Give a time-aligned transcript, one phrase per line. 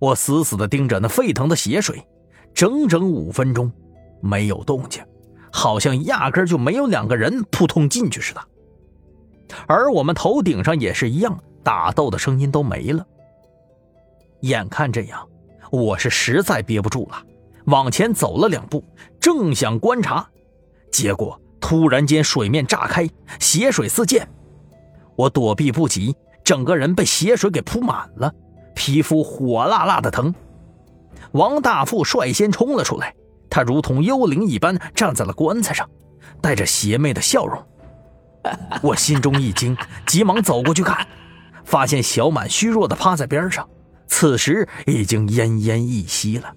[0.00, 2.06] 我死死地盯着那沸腾的血水，
[2.54, 3.70] 整整五分钟，
[4.20, 5.02] 没有动静，
[5.52, 8.40] 好像压根就没有两个人扑通进去似的。
[9.66, 13.06] 而我们头顶上也是一样，打斗的声音都没了。
[14.40, 15.26] 眼看这样，
[15.70, 17.22] 我是实在憋不住了，
[17.66, 18.84] 往前走了两步，
[19.20, 20.26] 正想观察，
[20.90, 23.08] 结果突然间水面炸开，
[23.38, 24.26] 血水四溅，
[25.16, 28.32] 我躲避不及，整个人被血水给铺满了，
[28.74, 30.34] 皮肤火辣辣的疼。
[31.32, 33.14] 王大富率先冲了出来，
[33.50, 35.88] 他如同幽灵一般站在了棺材上，
[36.40, 37.64] 带着邪魅的笑容。
[38.82, 39.76] 我心中一惊，
[40.06, 41.06] 急忙走过去看，
[41.64, 43.68] 发现小满虚弱的趴在边上，
[44.06, 46.54] 此时已经奄奄一息了。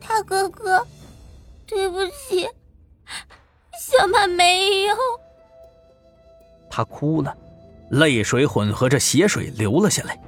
[0.00, 0.86] 大哥哥，
[1.66, 2.48] 对不起，
[3.78, 4.96] 小满没有。
[6.70, 7.36] 他哭了，
[7.90, 10.18] 泪水混合着血水流了下来。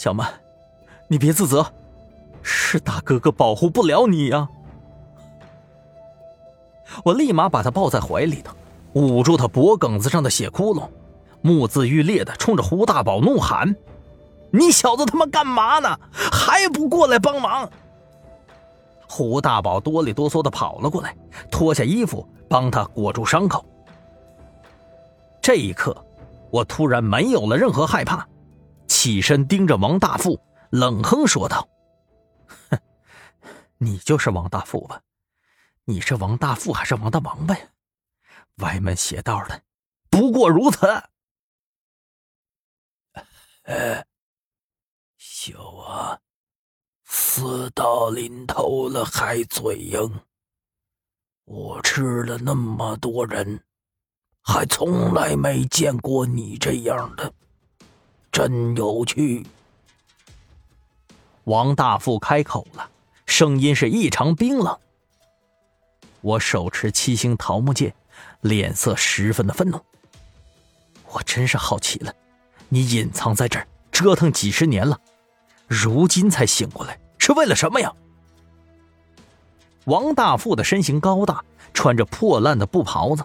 [0.00, 0.26] 小曼，
[1.08, 1.74] 你别自责，
[2.40, 4.48] 是大哥哥保护不了你呀。
[7.04, 8.56] 我立马把他抱在怀里头。
[8.94, 10.88] 捂住他脖梗子上的血窟窿，
[11.42, 13.76] 目眦欲裂的冲着胡大宝怒喊
[14.50, 16.00] ：“你小子他妈干嘛呢？
[16.10, 17.70] 还不过来帮忙！”
[19.06, 21.14] 胡大宝哆里哆嗦的跑了过来，
[21.50, 23.62] 脱下衣服帮他裹住伤口。
[25.42, 25.94] 这一刻，
[26.50, 28.26] 我突然没有了任何害怕，
[29.00, 31.66] 起身盯着王大富，冷哼说道
[32.68, 32.78] ：“哼，
[33.78, 35.00] 你就是王大富吧？
[35.86, 37.66] 你是王大富还是王大王八呀？”
[38.60, 39.62] 歪门邪道的，
[40.10, 40.86] 不过如此。
[45.16, 46.20] 小啊，
[47.06, 50.20] 死到临头了还嘴硬。
[51.44, 53.64] 我吃了那么多人，
[54.42, 57.32] 还从来没见过你这样的，
[58.32, 59.46] 真有趣。
[61.44, 62.90] 王大富开口了，
[63.26, 64.78] 声音是异常冰冷。
[66.20, 67.94] 我手持七星桃木剑。
[68.42, 69.78] 脸色十分的愤怒。
[71.12, 72.14] 我真是好奇了，
[72.68, 74.98] 你隐藏在这儿折腾几十年了，
[75.66, 77.92] 如今才醒过来，是为了什么呀？
[79.84, 81.44] 王大富的身形高大，
[81.74, 83.24] 穿着破烂的布袍子，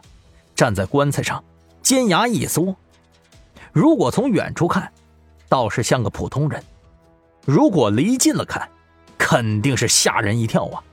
[0.55, 1.43] 站在棺材上，
[1.81, 2.75] 尖牙一缩。
[3.71, 4.91] 如果从远处看，
[5.47, 6.61] 倒是像个普通人；
[7.45, 8.69] 如果离近了看，
[9.17, 10.83] 肯定是吓人一跳啊！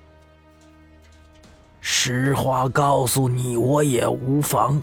[1.81, 4.81] 实话告诉你，我也无妨。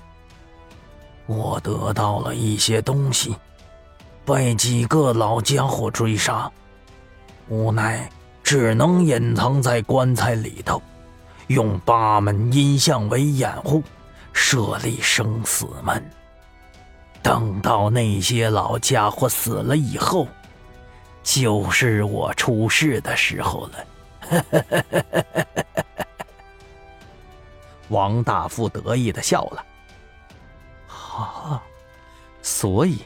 [1.28, 3.36] 我得到了一些东西，
[4.26, 6.52] 被几个老家伙追杀，
[7.48, 8.10] 无奈
[8.44, 10.82] 只能隐藏在棺材里头，
[11.48, 13.82] 用八门阴象为掩护，
[14.34, 16.04] 设立生死门。
[17.30, 20.28] 等到那些老家伙死了以后，
[21.22, 23.86] 就是我出事的时候了。
[27.90, 29.64] 王大富得意的笑了。
[30.88, 31.62] 啊，
[32.42, 32.98] 所以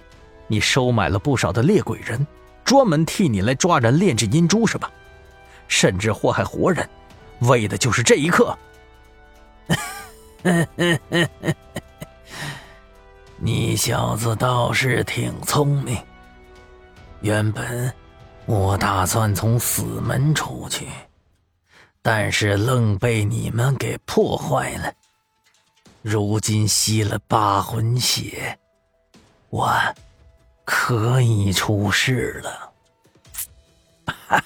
[0.47, 2.25] 你收买了不少的猎鬼人，
[2.63, 4.89] 专门替你来抓人炼制阴珠是吧？
[5.67, 6.89] 甚至祸害活人，
[7.39, 8.57] 为的就是这一刻。
[13.43, 16.01] 你小子倒是挺聪明。
[17.19, 17.93] 原本
[18.45, 20.87] 我打算从死门出去。
[22.01, 24.93] 但是愣被你们给破坏了。
[26.01, 28.59] 如今吸了八魂血，
[29.49, 29.71] 我
[30.65, 32.73] 可以出世了。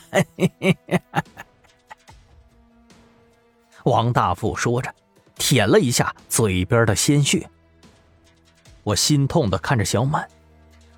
[3.85, 4.93] 王大富说着，
[5.35, 7.49] 舔了一下嘴边的鲜血。
[8.87, 10.25] 我心痛的看着小满，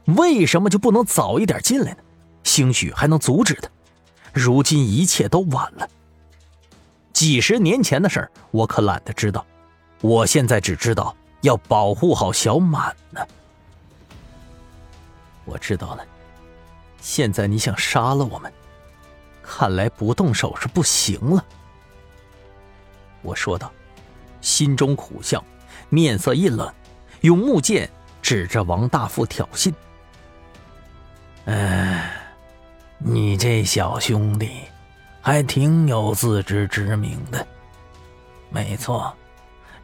[0.06, 1.98] 为什么就不能早一点进来呢？
[2.44, 3.68] 兴许还能阻止他。
[4.32, 5.90] 如今一切都晚了。
[7.14, 9.44] 几十年前的事儿，我可懒得知道。
[10.02, 13.22] 我现在只知道要保护好小满呢。
[15.46, 16.06] 我知道了，
[17.02, 18.54] 现在你想杀了我们，
[19.42, 21.44] 看来不动手是不行了。
[23.24, 23.72] 我说道，
[24.42, 25.44] 心中苦笑，
[25.90, 26.72] 面色一冷，
[27.21, 27.89] 用木剑
[28.21, 29.74] 指着王大富挑衅
[31.45, 32.12] ：“哎，
[32.98, 34.50] 你这小兄弟。”
[35.21, 37.45] 还挺有自知之明的，
[38.50, 39.13] 没错，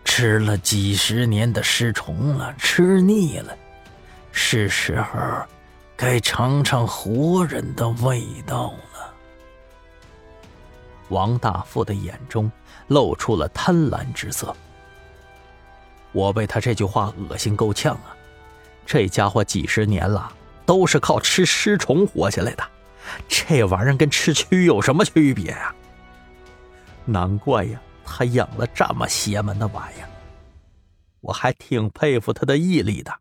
[0.05, 3.55] 吃了几十年的尸虫了，吃腻了，
[4.31, 5.19] 是时候
[5.97, 9.13] 该尝尝活人的味道了。
[11.09, 12.49] 王大富的眼中
[12.87, 14.55] 露出了贪婪之色，
[16.15, 18.15] 我被他这句话恶心够呛啊！
[18.85, 20.31] 这家伙几十年了，
[20.65, 22.63] 都是靠吃尸虫活下来的。
[23.27, 25.75] 这玩意儿跟吃蛆有什么区别啊？
[27.03, 30.09] 难怪呀，他养了这么邪门的玩意儿。
[31.19, 33.11] 我还挺佩服他的毅力的。